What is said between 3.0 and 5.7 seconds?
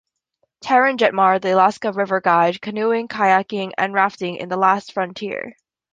Kayaking, and Rafting in the Last Frontier.